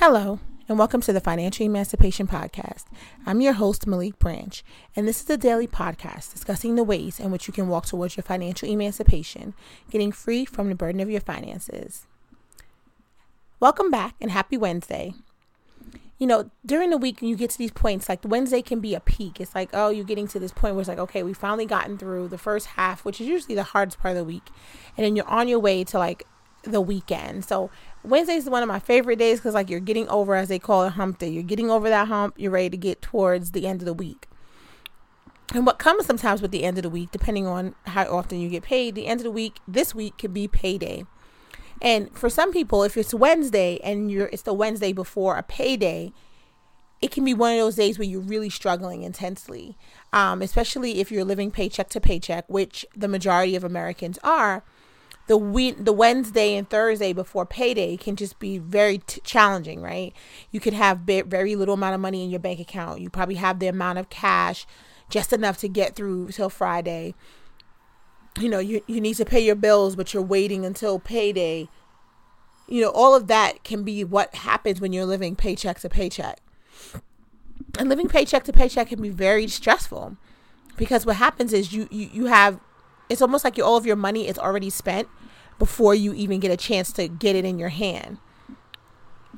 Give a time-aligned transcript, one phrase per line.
[0.00, 2.84] Hello, and welcome to the Financial Emancipation Podcast.
[3.26, 4.64] I'm your host, Maliek Branch,
[4.96, 8.16] and this is a daily podcast discussing the ways in which you can walk towards
[8.16, 9.52] your financial emancipation,
[9.90, 12.06] getting free from the burden of your finances.
[13.60, 15.12] Welcome back and happy Wednesday.
[16.16, 19.00] You know, during the week, you get to these points, like Wednesday can be a
[19.00, 19.38] peak.
[19.38, 21.98] It's like, oh, you're getting to this point where it's like, okay, we've finally gotten
[21.98, 24.48] through the first half, which is usually the hardest part of the week.
[24.96, 26.24] And then you're on your way to like
[26.62, 27.44] the weekend.
[27.44, 27.70] So
[28.02, 30.84] Wednesday is one of my favorite days because like you're getting over, as they call
[30.84, 31.28] it, hump day.
[31.28, 32.34] You're getting over that hump.
[32.38, 34.26] You're ready to get towards the end of the week.
[35.54, 38.48] And what comes sometimes with the end of the week, depending on how often you
[38.48, 41.04] get paid, the end of the week, this week could be payday.
[41.82, 46.12] And for some people, if it's Wednesday and you're it's the Wednesday before a payday,
[47.00, 49.76] it can be one of those days where you're really struggling intensely,
[50.12, 54.62] um, especially if you're living paycheck to paycheck, which the majority of Americans are
[55.30, 60.12] the week the Wednesday and Thursday before payday can just be very t- challenging, right?
[60.50, 63.00] You could have very little amount of money in your bank account.
[63.00, 64.66] You probably have the amount of cash
[65.08, 67.14] just enough to get through till Friday.
[68.40, 71.68] You know, you you need to pay your bills, but you're waiting until payday.
[72.66, 76.40] You know, all of that can be what happens when you're living paycheck to paycheck.
[77.78, 80.16] And living paycheck to paycheck can be very stressful
[80.76, 82.58] because what happens is you you, you have
[83.08, 85.06] it's almost like all of your money is already spent
[85.60, 88.18] before you even get a chance to get it in your hand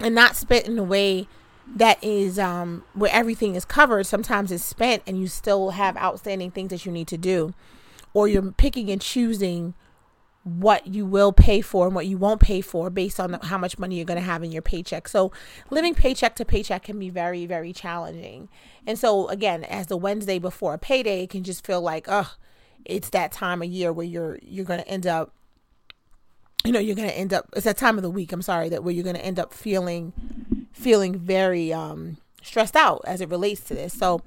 [0.00, 1.26] and not spent in a way
[1.66, 6.50] that is um, where everything is covered sometimes it's spent and you still have outstanding
[6.50, 7.54] things that you need to do
[8.12, 9.72] or you're picking and choosing
[10.42, 13.78] what you will pay for and what you won't pay for based on how much
[13.78, 15.06] money you're going to have in your paycheck.
[15.06, 15.30] So,
[15.68, 18.48] living paycheck to paycheck can be very, very challenging.
[18.86, 22.34] And so, again, as the Wednesday before a payday, it can just feel like, oh,
[22.84, 25.32] it's that time of year where you're you're going to end up
[26.68, 28.68] you know you're going to end up it's that time of the week i'm sorry
[28.68, 30.12] that where you're going to end up feeling
[30.70, 33.92] feeling very um stressed out as it relates to this.
[33.92, 34.22] So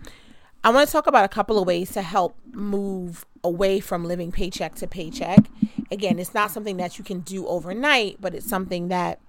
[0.63, 4.31] i want to talk about a couple of ways to help move away from living
[4.31, 5.45] paycheck to paycheck.
[5.91, 9.19] Again it's not something that you can do overnight but it's something that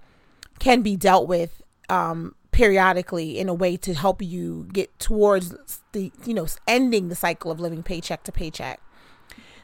[0.57, 5.55] can be dealt with um periodically in a way to help you get towards
[5.91, 8.79] the you know ending the cycle of living paycheck to paycheck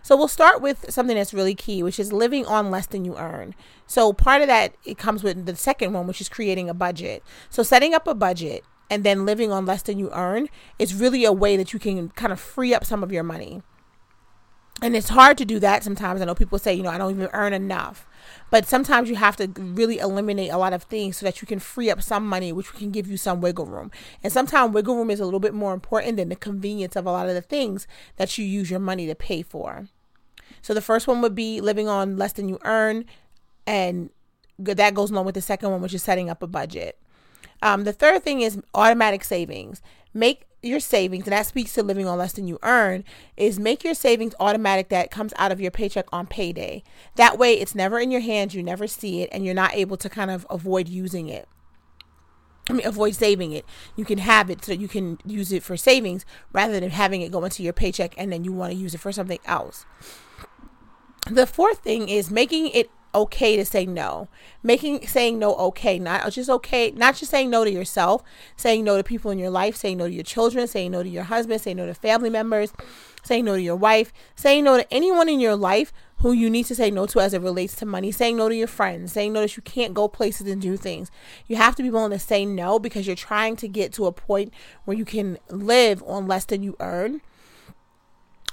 [0.02, 3.18] so we'll start with something that's really key, which is living on less than you
[3.18, 3.56] earn.
[3.86, 7.24] So part of that it comes with the second one, which is creating a budget.
[7.50, 11.26] So setting up a budget and then living on less than you earn is really
[11.26, 13.62] a way that you can kind of free up some of your money.
[14.82, 16.22] And it's hard to do that sometimes.
[16.22, 18.08] I know people say, you know, I don't even earn enough.
[18.50, 21.60] But sometimes you have to really eliminate a lot of things so that you can
[21.60, 23.92] free up some money, which can give you some wiggle room.
[24.24, 27.12] And sometimes wiggle room is a little bit more important than the convenience of a
[27.12, 29.88] lot of the things that you use your money to pay for.
[30.62, 33.06] So the first one would be living on less than you earn,
[33.66, 34.10] and
[34.58, 36.98] that goes along with the second one, which is setting up a budget.
[37.62, 39.82] Um, the third thing is automatic savings.
[40.14, 43.04] Make your savings, and that speaks to living on less than you earn,
[43.38, 46.84] is make your savings automatic that comes out of your paycheck on payday.
[47.16, 49.98] That way, it's never in your hands, you never see it, and you're not able
[49.98, 51.48] to kind of avoid using it.
[52.70, 53.66] I mean, avoid saving it.
[53.96, 57.32] You can have it so you can use it for savings rather than having it
[57.32, 59.86] go into your paycheck and then you want to use it for something else.
[61.32, 64.28] The fourth thing is making it okay to say no.
[64.64, 68.24] Making saying no okay, not just okay, not just saying no to yourself,
[68.56, 71.10] saying no to people in your life, saying no to your children, saying no to
[71.10, 72.74] your husband, saying no to family members,
[73.24, 76.66] saying no to your wife, saying no to anyone in your life who you need
[76.66, 79.32] to say no to as it relates to money, saying no to your friends, saying
[79.32, 81.10] no that you can't go places and do things.
[81.48, 84.12] You have to be willing to say no because you're trying to get to a
[84.12, 84.54] point
[84.84, 87.22] where you can live on less than you earn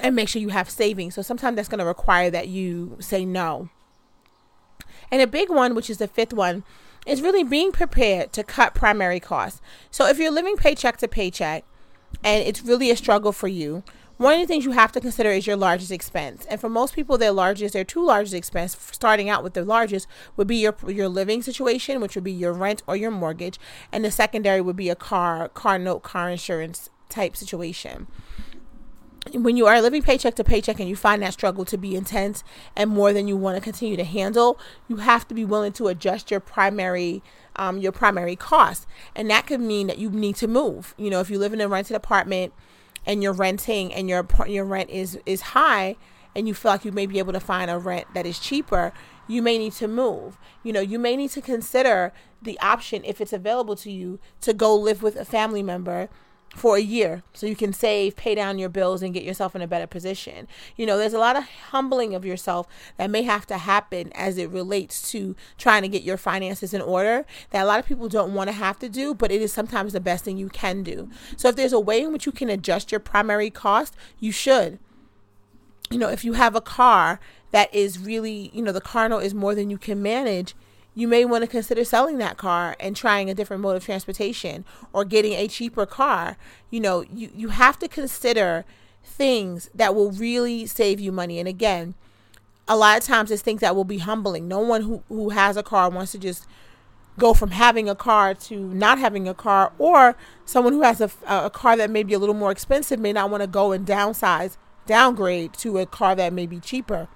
[0.01, 1.15] and make sure you have savings.
[1.15, 3.69] So sometimes that's going to require that you say no.
[5.11, 6.65] And a big one, which is the fifth one,
[7.07, 9.61] is really being prepared to cut primary costs.
[9.91, 11.65] So if you're living paycheck to paycheck
[12.25, 13.85] and it's really a struggle for you,
[14.17, 16.47] one of the things you have to consider is your largest expense.
[16.47, 20.07] And for most people, their largest, their two largest expense, starting out with the largest,
[20.37, 23.61] would be your your living situation, which would be your rent or your mortgage,
[23.93, 28.07] and the secondary would be a car, car note, car insurance type situation
[29.33, 32.45] when you are living paycheck to paycheck and you find that struggle to be intense
[32.75, 34.59] and more than you want to continue to handle,
[34.89, 37.23] you have to be willing to adjust your primary
[37.57, 40.95] um, your primary cost, and that could mean that you need to move.
[40.99, 42.53] You know, if you live in a rented apartment
[43.07, 45.97] and you're renting and your your rent is is high,
[46.35, 48.93] and you feel like you may be able to find a rent that is cheaper,
[49.27, 50.37] you may need to move.
[50.63, 52.13] You know, you may need to consider
[52.43, 56.11] the option if it's available to you to go live with a family member
[56.57, 59.63] for a year so you can save, pay down your bills, and get yourself in
[59.63, 60.49] a better position.
[60.75, 62.67] You know, there's a lot of humbling of yourself
[62.97, 66.81] that may have to happen as it relates to trying to get your finances in
[66.81, 69.53] order that a lot of people don't want to have to do, but it is
[69.53, 71.11] sometimes the best thing you can do.
[71.37, 74.79] So if there's a way in which you can adjust your primary cost, you should.
[75.91, 77.21] You know, if you have a car
[77.51, 80.55] that is really, you know, the car note is more than you can manage
[80.97, 84.65] you may want to consider selling that car and trying a different mode of transportation
[84.95, 86.39] or getting a cheaper car.
[86.71, 88.65] You know, you, you have to consider
[89.05, 91.39] things that will really save you money.
[91.39, 91.95] And again,
[92.67, 94.49] a lot of times it's things that will be humbling.
[94.49, 96.47] No one who, who has a car wants to just
[97.19, 100.17] go from having a car to not having a car, or
[100.47, 103.31] someone who has a, a car that may be a little more expensive may not
[103.31, 104.57] want to go and downsize,
[104.87, 107.09] downgrade to a car that may be cheaper.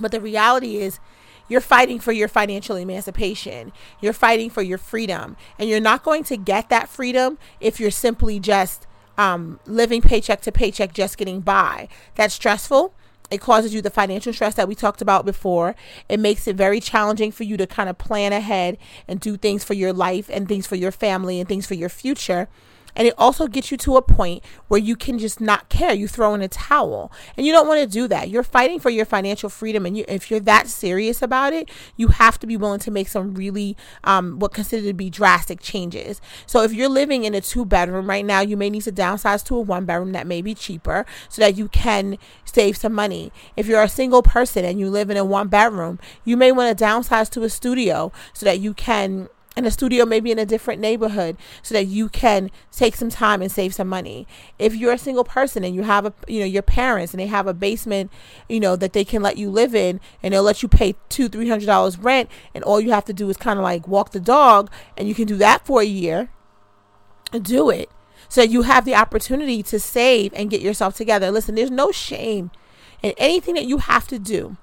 [0.00, 1.00] But the reality is,
[1.48, 3.72] you're fighting for your financial emancipation.
[4.00, 5.36] You're fighting for your freedom.
[5.58, 8.86] And you're not going to get that freedom if you're simply just
[9.16, 11.88] um, living paycheck to paycheck, just getting by.
[12.14, 12.94] That's stressful.
[13.30, 15.74] It causes you the financial stress that we talked about before.
[16.08, 19.64] It makes it very challenging for you to kind of plan ahead and do things
[19.64, 22.48] for your life and things for your family and things for your future
[22.96, 25.92] and it also gets you to a point where you can just not care.
[25.92, 27.12] You throw in a towel.
[27.36, 28.28] And you don't want to do that.
[28.28, 29.86] You're fighting for your financial freedom.
[29.86, 33.08] And you, if you're that serious about it, you have to be willing to make
[33.08, 36.20] some really, um, what considered to be drastic changes.
[36.46, 39.44] So if you're living in a two bedroom right now, you may need to downsize
[39.46, 43.32] to a one bedroom that may be cheaper so that you can save some money.
[43.56, 46.76] If you're a single person and you live in a one bedroom, you may want
[46.76, 50.46] to downsize to a studio so that you can and a studio maybe in a
[50.46, 54.24] different neighborhood so that you can take some time and save some money.
[54.56, 57.26] If you're a single person and you have a you know your parents and they
[57.26, 58.12] have a basement,
[58.48, 61.28] you know, that they can let you live in and they'll let you pay two,
[61.28, 64.12] three hundred dollars rent and all you have to do is kind of like walk
[64.12, 66.30] the dog and you can do that for a year.
[67.42, 67.90] Do it.
[68.28, 71.32] So you have the opportunity to save and get yourself together.
[71.32, 72.52] Listen, there's no shame
[73.02, 74.56] in anything that you have to do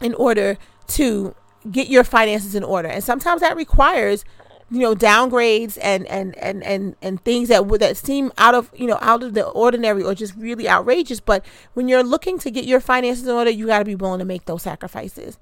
[0.00, 0.56] in order
[0.86, 1.34] to
[1.70, 2.88] get your finances in order.
[2.88, 4.24] And sometimes that requires
[4.70, 8.70] you know downgrades and and and and and things that would that seem out of
[8.74, 11.20] you know out of the ordinary or just really outrageous.
[11.20, 11.44] But
[11.74, 14.24] when you're looking to get your finances in order you got to be willing to
[14.24, 15.38] make those sacrifices.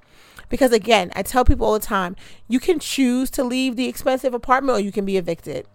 [0.48, 2.14] Because again i tell people all the time
[2.46, 5.66] you can choose to leave the expensive apartment or you can be evicted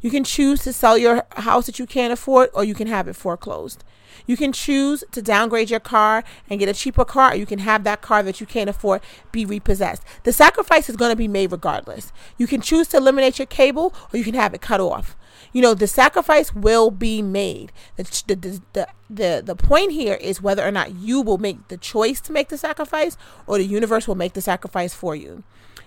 [0.00, 3.08] you can choose to sell your house that you can't afford or you can have
[3.08, 3.84] it foreclosed
[4.26, 7.58] you can choose to downgrade your car and get a cheaper car, or you can
[7.60, 10.02] have that car that you can't afford be repossessed.
[10.24, 12.12] The sacrifice is going to be made regardless.
[12.38, 15.16] You can choose to eliminate your cable, or you can have it cut off.
[15.52, 17.72] You know, the sacrifice will be made.
[17.96, 21.76] The, the, the, the, the point here is whether or not you will make the
[21.76, 23.16] choice to make the sacrifice
[23.46, 25.44] or the universe will make the sacrifice for you.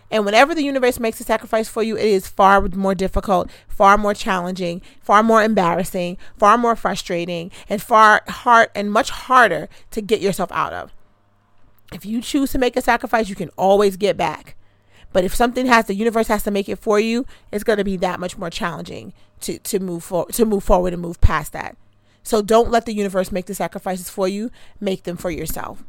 [0.09, 3.98] And whenever the universe makes a sacrifice for you, it is far more difficult, far
[3.98, 10.01] more challenging, far more embarrassing, far more frustrating, and far hard and much harder to
[10.01, 10.94] get yourself out of.
[11.94, 14.56] If you choose to make a sacrifice, you can always get back.
[15.12, 17.83] But if something has the universe has to make it for you, it's going to
[17.83, 21.53] be that much more challenging to to move for to move forward and move past
[21.53, 21.77] that.
[22.24, 24.51] So don't let the universe make the sacrifices for you,
[24.81, 25.83] make them for yourself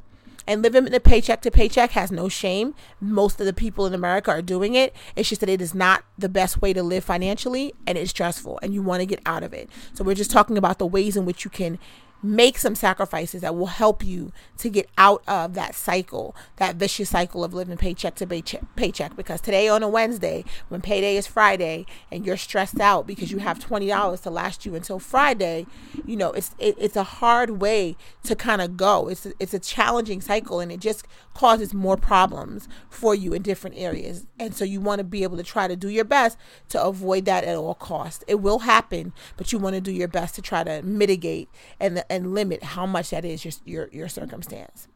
[0.49, 2.75] and living in a paycheck to paycheck has no shame.
[3.01, 4.97] Most of the people in America are doing it.
[5.15, 8.59] It's just that it is not the best way to live financially and it's stressful
[8.63, 9.69] and you want to get out of it.
[9.93, 11.79] So we're just talking about the ways in which you can
[12.23, 17.11] make some sacrifices that will help you to get out of that cycle, that vicious
[17.11, 19.17] cycle of living paycheck to paycheck.
[19.17, 23.39] Because today on a Wednesday, when payday is Friday, and you're stressed out because you
[23.39, 25.67] have twenty dollars to last you until Friday,
[26.05, 29.09] you know it's it, it's a hard way to kind of go.
[29.09, 33.43] It's a, it's a challenging cycle, and it just causes more problems for you in
[33.43, 34.27] different areas.
[34.41, 36.37] And so you want to be able to try to do your best
[36.71, 38.25] to avoid that at all costs.
[38.27, 42.03] It will happen, but you want to do your best to try to mitigate and
[42.11, 44.89] and limit how much that is your your, your circumstance.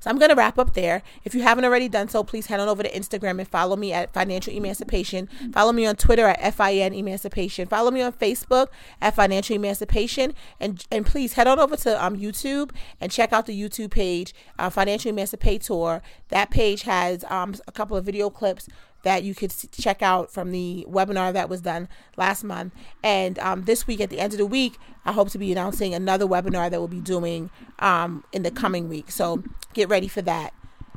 [0.00, 1.02] So I'm going to wrap up there.
[1.24, 3.92] If you haven't already done so, please head on over to Instagram and follow me
[3.92, 5.28] at Financial Emancipation.
[5.52, 7.68] Follow me on Twitter at FIN Emancipation.
[7.68, 8.68] Follow me on Facebook
[9.02, 10.32] at Financial Emancipation.
[10.58, 14.34] And and please head on over to um, YouTube and check out the YouTube page,
[14.58, 16.00] uh, Financial Emancipator.
[16.28, 18.68] That page has um, a couple of video clips
[19.02, 22.72] that you could check out from the webinar that was done last month.
[23.02, 25.94] And um, this week, at the end of the week, I hope to be announcing
[25.94, 29.10] another webinar that we'll be doing um, in the coming week.
[29.10, 29.42] So
[29.72, 30.52] get ready for that.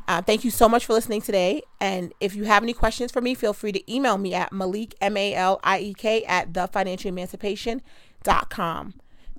[0.08, 1.62] Uh, thank you so much for listening today.
[1.80, 4.94] And if you have any questions for me, feel free to email me at Maliek,
[5.00, 8.94] M A L I E K, at thefinancialemancipation.com.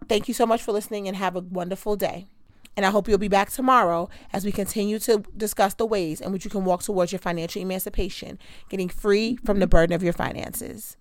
[0.08, 2.28] Thank you so much for listening and have a wonderful day.
[2.76, 6.32] And I hope you'll be back tomorrow as we continue to discuss the ways in
[6.32, 8.38] which you can walk towards your financial emancipation,
[8.68, 10.96] getting free from the burden of your finances.